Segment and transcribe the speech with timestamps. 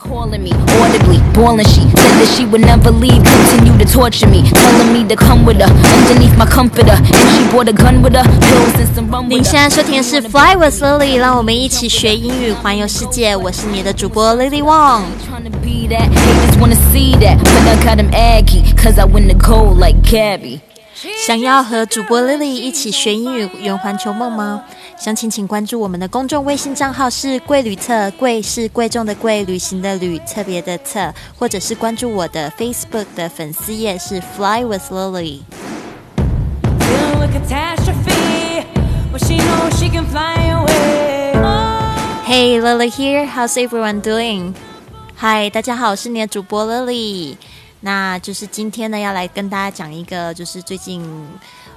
[0.00, 1.66] calling me audibly, bawling.
[1.66, 5.44] She said that she would never leave, continue to torture me, telling me to come
[5.44, 6.96] with her underneath my comforter.
[6.96, 9.68] And she brought a gun with her, pills and some rum 您 with 现 her.
[9.68, 13.36] 在收听的是 Fly with Lily，让我们一起学英语，环游世界。
[13.36, 15.02] 我是你的主播 Lily Wong。
[15.28, 19.04] Trying to be that, haters wanna see that, but I got them aggy, cause I
[19.04, 20.60] win the gold like Gabby.
[21.26, 24.62] 想要和主播 lily 一起学英语圆环球梦吗？
[24.98, 35.40] 详情请关注我们的公众微信账号是贵旅册贵是贵重的贵旅行的旅特别的册或者是关注我的 facebook 的粉丝页是 fly with lily
[42.26, 43.26] hey lily here.
[43.26, 44.52] How's everyone doing?
[45.18, 47.36] Hi 大家好我是你的主播 lily
[47.80, 51.02] 那就是今天呢，要来跟大家讲一个，就是最近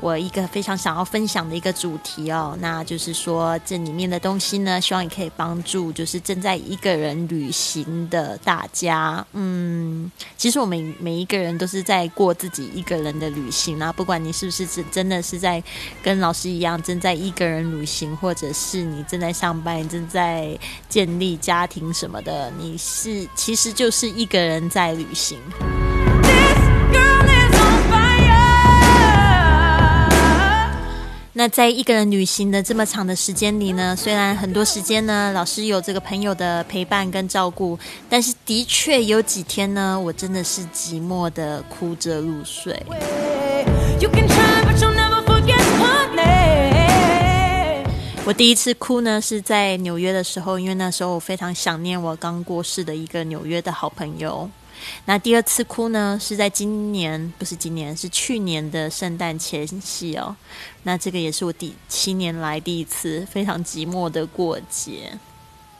[0.00, 2.58] 我一个非常想要分享的一个主题哦。
[2.60, 9.24] 那就是说，这里面的东西呢，希望也可以帮助就是正在一个人旅行的大家。
[9.34, 15.62] 嗯，其实我们每一个人都是在过自己一个人的旅行啊，不管你是不是真真的是在
[16.02, 25.38] 跟老师一样正在一个人旅行，或者是你正在上班、正在建立家庭什么的，你是其实就是一个人在旅行。
[31.36, 37.76] 那在一个人旅行的这么长的时间里呢，虽然很多时间呢，老师有这个朋友的陪伴跟照顾，
[38.08, 42.80] 但是的确有几天呢，我真的是寂寞的哭着入睡。
[44.00, 47.90] You can try, but you'll never forget her name.
[48.24, 54.48] 我第一次哭呢，是在纽约的时候，因为那时候我非常想念我刚过世的一个纽约的好朋友。
[55.06, 60.34] 那第二次哭呢，是在今年，不是今年，是去年的圣诞前夕哦。
[60.82, 65.18] 那这个也是我第七年来第一次非常寂寞的过节。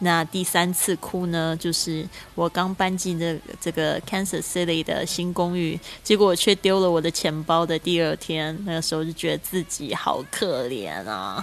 [0.00, 11.42] 那第三次哭呢，就是我刚搬进这这个 Kansas City 的新公寓，结果我却丢了我的钱包的第二天，那个时候就觉得自己好可怜啊。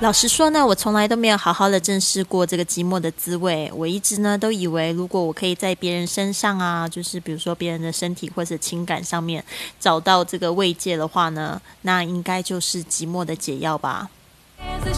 [0.00, 3.70] 老实说呢，我从来都没有好好的正视过这个寂寞的滋味。
[3.74, 9.44] 我一直呢都以为，如果我可以在别人身上啊，就是比如说别人的身体或者情感上面
[9.78, 14.08] 找到这个慰藉的话呢，那应该就是寂寞的解药吧。
[14.58, 14.88] As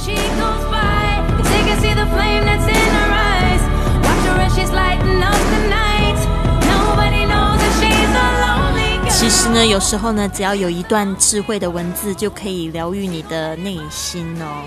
[9.23, 14.65] 其实呢，有时候呢，只要有一段智慧的文字，就可以疗愈你的内心哦。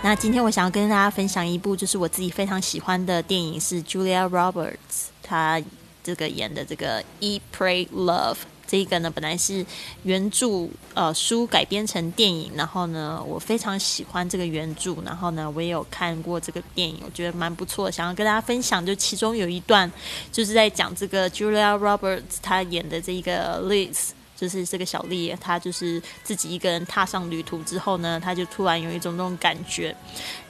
[0.00, 5.60] 那今天我想要跟大家分享一部，就是我自己非常喜欢的电影，是 Julia Roberts 她
[6.02, 8.32] 这个演的这个《E Pray, Love》。
[8.70, 9.64] 这个呢，本来是
[10.02, 18.84] 原著呃书改编成电影，然后呢，我非常喜欢这个原著，然后呢，我也有看过这个电影，我觉得蛮不错，想要跟大家分享。
[18.84, 19.90] 就其中有一段
[20.30, 29.96] 就是在讲这个 Julia Roberts 她演的这一个 Liz，就是这个小丽，她就是自己一个人踏上旅途之后呢，她就突然有一种那种感觉，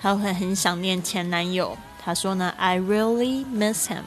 [0.01, 1.79] 她会很想念前男友。
[2.03, 4.03] 她说呢，I really miss him,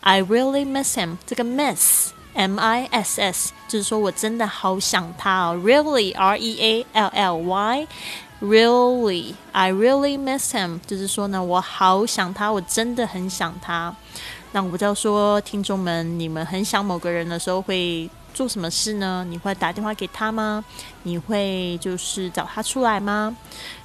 [0.00, 1.16] I really miss him。
[1.24, 2.10] 这个 miss。
[2.36, 13.96] M I S S，就是说我真的好想他哦，really R E A L L Y，really I really miss him，就是说呢，我好想他，我真的很想他。
[14.52, 19.24] 那我不知道说听众们，你们很想某个人的时候会做什么事呢？
[19.30, 20.62] 你会打电话给他吗？
[21.04, 23.34] 你会就是找他出来吗？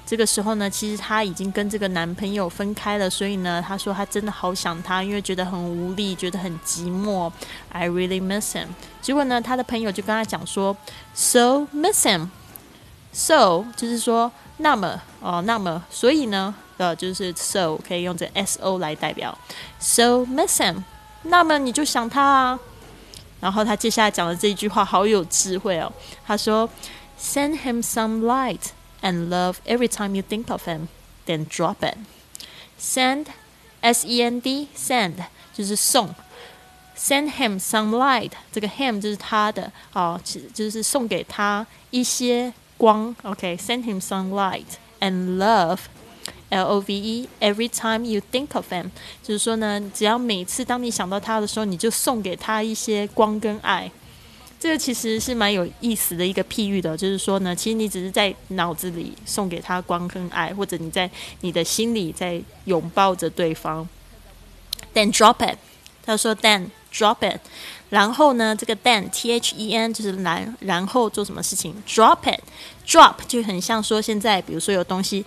[0.05, 7.31] 这个时候呢，其实她已经跟这个男朋友分开了，所以呢，她说她真的好想他，因为觉得很无力，觉得很寂寞。
[7.71, 8.67] I really miss him。
[9.01, 10.75] 结果呢，她的朋友就跟她讲说
[11.13, 12.27] ，So miss him。
[13.13, 19.37] So 就是说，那么哦，那么所以呢，呃，就是 so 可以用这 s o 来代表。
[19.79, 20.83] So miss him。
[21.23, 22.59] 那么你就想他啊。
[23.40, 25.92] 然后他接下来讲的这一句话好有智慧哦。
[26.26, 26.68] 他说，
[27.20, 30.88] Send him some light and love every time you think of him,
[31.26, 31.96] then drop it.
[32.78, 33.26] Send,
[33.80, 35.14] S E N D, send
[35.54, 36.14] 就是送。
[36.98, 43.14] Send him some light，这个 him 就是他的哦，其实就是送给他一些光。
[43.22, 44.64] OK，send、him some light
[45.00, 45.78] and love。
[46.51, 48.89] L O V E every time you think of him，
[49.23, 53.89] 就是说呢，只要每次当你想到他的时候，你就送给他一些光跟爱。
[54.59, 61.09] 这个其实是蛮有意思的一个譬喻的，就是说呢，其实你只是在脑子里送给他光跟爱，或者你在
[61.39, 63.87] 你的心里在拥抱着对方。
[64.93, 65.57] Then drop it，
[66.05, 67.39] 他说 then drop it。
[67.89, 75.25] 然后呢，这个 then t h e n 就是然然后做什么事情，drop it，drop 就很像说现在比如说有东西。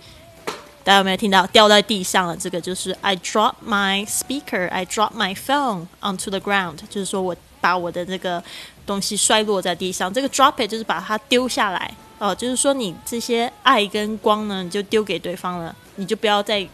[0.85, 2.37] 大家有没有听到掉在地上了？
[2.37, 8.41] 这个就是 I drop my speaker, I drop my phone onto the ground，就是说我把我的这个
[8.85, 10.13] 东西摔落在地上。
[10.13, 16.65] 这个 drop it 就是把它丢下来哦、就是说你这些爱跟光呢，你就丢给对方了，你就不要再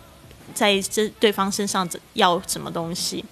[0.53, 3.23] 在这对方身上要什么东西。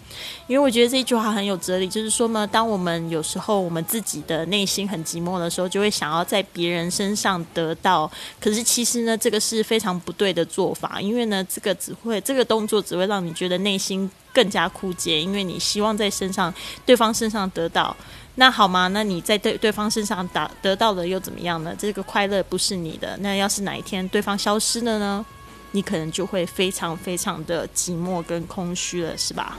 [0.48, 8.10] 因为我觉得这一句话很有哲理，就是说呢，当我们有时候我们自己的内心很寂寞的时候，就会想要在别人身上得到，
[8.40, 16.54] 可是其实呢，这个是非常不对的做法，因为呢，这个只会这个动作只会让你觉得内心更加枯竭，因为你希望在身上
[16.86, 17.96] 对方身上得到。
[18.36, 18.88] 那好吗？
[18.90, 21.76] 那你在对对方身上打得到了又怎么样呢？
[21.78, 23.18] 这个快乐不是你的。
[23.18, 25.26] 那要是哪一天对方消失了呢？
[25.72, 29.58] 你可能就会非常非常的寂寞跟空虚了，是吧？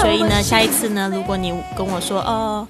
[0.00, 2.66] 所以呢，下一次呢，如果你跟我说哦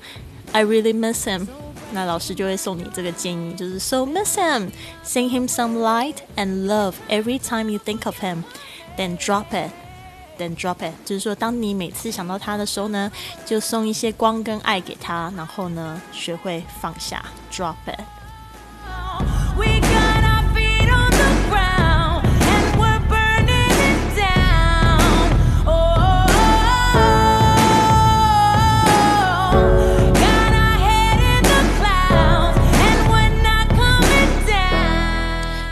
[0.53, 1.47] ，I really miss him，
[1.93, 4.71] 那老师就会送你这个建议，就是 So miss him,
[5.05, 8.43] sing him some light and love every time you think of him,
[8.97, 9.71] then drop it,
[10.41, 10.95] then drop it。
[11.05, 13.11] 就是说，当你每次想到他的时候呢，
[13.45, 18.20] 就送一些光跟爱给他，然后呢，学会放下，drop it。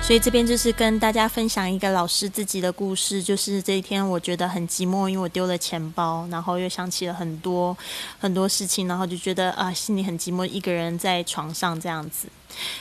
[0.09, 7.77] 所以这边就是跟大家分享一个老师自己的故事，就是这一天我觉得很寂寞，因为我丢了钱包，然后又想起了很多
[8.19, 12.27] 很多事情，然后就觉得啊心里很寂寞，一个人在床上这样子。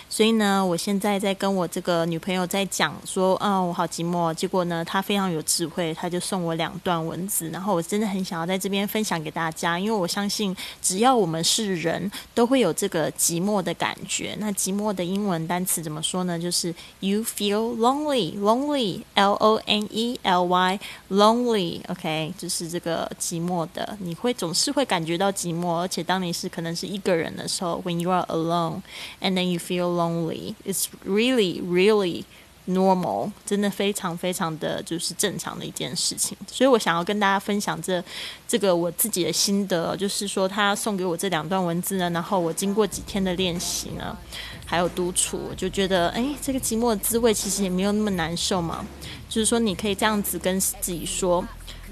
[0.09, 4.33] 所以呢，我现在在跟我这个女朋友在讲说，啊，我好寂寞。
[4.33, 14.35] 结果呢，她非常有智慧，她就送我两段文字，然后我真的很想要在这边分享给大家，因为我相信，只要我们是人，都会有这个寂寞的感觉。
[14.39, 16.39] 那寂寞的英文单词怎么说呢？
[16.39, 30.86] 就是 you feel lonely，lonely，l o n e l y，lonely，OK，、就是这个寂寞的，你会总是会感觉到寂寞，而且当你是可能是一个人的时候，when you are alone，and then you feel lonely，it's
[31.06, 32.24] really really
[32.68, 36.38] normal，真的非常非常的就是正常的一件事情。
[36.51, 38.04] 所以我想要跟大家分享这
[38.48, 44.18] 这个我自己的心得，就是说他送给我这两段文字呢，然后我经过几天的练习呢，
[44.65, 48.86] 还有独处，我就觉得哎，这个寂寞的滋味其实也没有那么难受嘛。
[49.30, 51.45] 就是说你可以这样子跟自己说。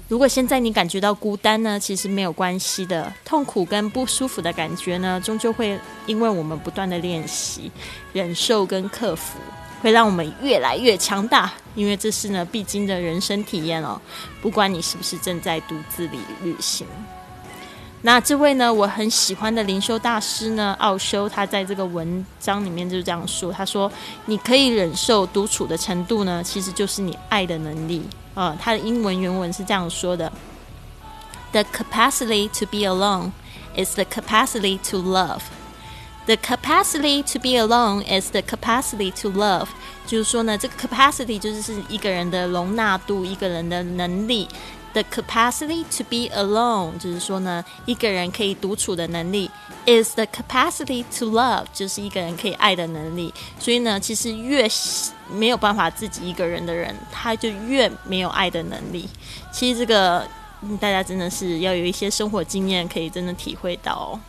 [0.08, 3.12] 如果现在你感觉到孤单呢，其实没有关系的。
[3.24, 5.76] 痛苦跟不舒服的感觉呢，终究会
[6.06, 7.72] 因为我们不断的练习、
[8.12, 9.40] 忍受跟克服，
[9.82, 11.52] 会让我们越来越强大。
[11.74, 14.00] 因为这是呢必经的人生体验哦。
[14.40, 16.86] 不管你是不是正在独自里旅行。
[18.02, 23.90] 那这位呢，我很喜欢的灵修大师呢，奥修，他在这个文章里面就是这样说：他说，
[24.26, 28.04] 你可以忍受独处的程度呢，其实就是你爱的能力。
[28.35, 30.31] 呃，他的英文原文是这样说的：
[31.51, 33.31] The capacity to be alone
[33.75, 35.41] is the capacity to love.
[36.25, 39.67] The capacity to be alone is the capacity to love。
[40.05, 44.47] 就是说呢，这个 capacity 就是是一个人的容纳度，一个人的能力。
[44.96, 49.50] The capacity to be alone，就是说呢，一个人可以独处的能力
[49.84, 53.34] ，is the capacity to love，就是一个人可以爱的能力。
[53.58, 54.66] 所以呢，其实越
[55.30, 59.06] 没有办法自己一个人的人，他就越没有爱的能力。
[59.52, 60.26] 其实这个
[60.80, 64.20] 大家真的是要有一些生活经验，可以真的体会到哦。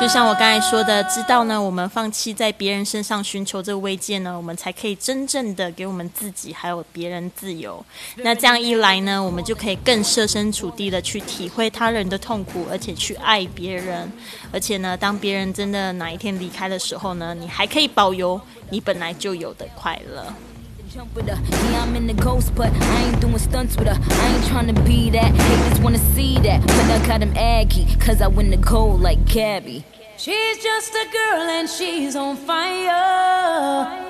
[0.00, 7.84] 就像我刚才说的，知道呢，我们放弃在别人身上寻求这个慰藉呢，我们才可以真正的给我们自己还有别人自由。
[8.16, 14.10] 那这样一来呢，我们就可以更设身处地的去体会他人的痛苦，而且去爱别人。
[14.50, 20.24] 而且呢，当别人真的哪一天离开的时候呢，你还可以保有你本来就有的快乐。
[20.92, 21.70] Jump with her.
[21.70, 23.96] Yeah, I'm in the ghost, but I ain't doing stunts with her.
[23.96, 25.32] I ain't trying to be that.
[25.32, 26.60] Haters wanna see that.
[26.62, 29.84] But I got him aggy, cause I win the gold like Gabby.
[30.16, 34.09] She's just a girl and she's on fire.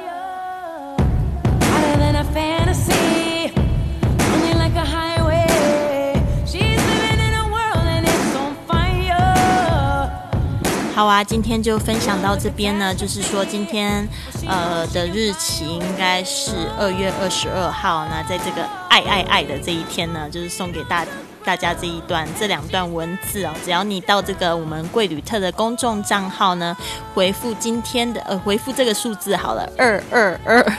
[11.01, 12.95] 好啊，今天就分享到这边呢。
[12.95, 14.07] 就是说，今天
[14.47, 18.07] 呃的日期应该是二月二十二号。
[18.11, 21.07] 那在这个爱爱爱的这一天呢，就是送给大
[21.43, 23.55] 大家这一段这两段文字哦。
[23.65, 26.77] 只要你到这个我们贵旅特的公众账号呢，
[27.15, 30.73] 回复今天的呃回复这个数字好了二二二，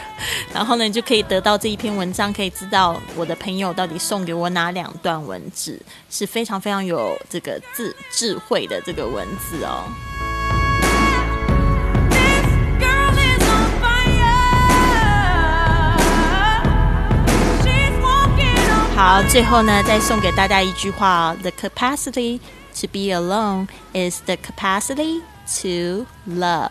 [0.54, 9.82] 然后呢你就可以得到这一篇文章，可以知道我的朋友到底送给我哪两段文字，是非常非常有这个智智慧的这个文字哦。
[19.04, 22.40] 好，最后呢，再送给大家一句话：The capacity
[22.80, 25.22] to be alone is the capacity
[25.64, 26.70] to love。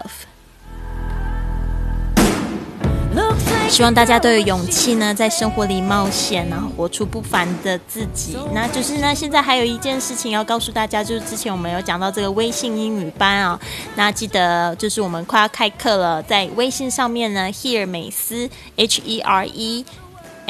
[3.68, 8.37] 希望大家都有勇气呢，在生活里冒险，然后活出不凡的自己。
[8.54, 13.58] 那就是呢，现在还有一件事情要告诉大家，就是之前我们有讲到这个微信英语班啊、
[13.96, 19.84] 那记得就是我们快要开课了，在微信上面呢，Here 美思 H E R E。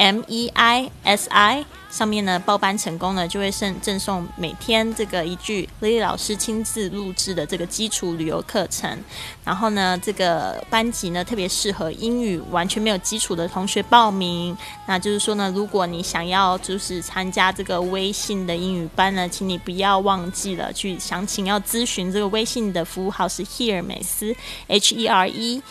[0.01, 8.97] M E I S I 上面呢报班成功呢，就会赠赠送每天这个一句 Lily 老师亲自录制的这个基础旅游课程。
[9.45, 14.57] 然后呢，这个班级呢特别适合英语完全没有基础的同学报名。
[14.87, 24.35] 那就是说呢，如果你想要就是参加这个微信的英语班呢，请你不要忘记了去详情要咨询这个微信的服务号是 Here 美思
[24.67, 25.61] H E R E。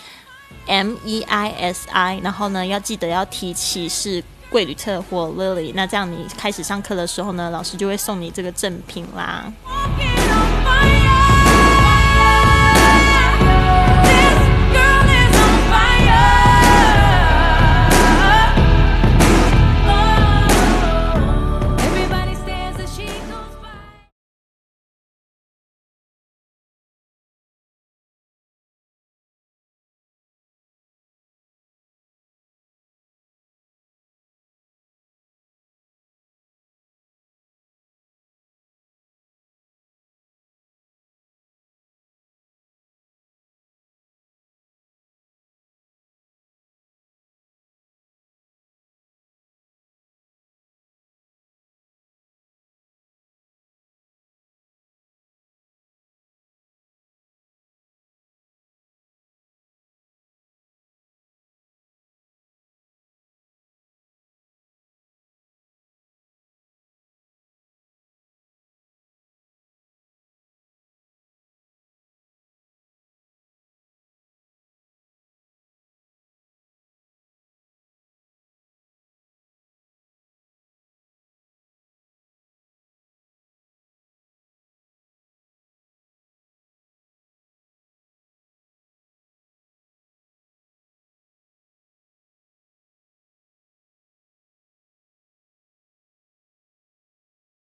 [0.66, 9.52] M E I S I，然后呢，要记得要提起是贵旅特或 Lily，那这样你开始上课的时候呢，老师就会送你这个赠品啦。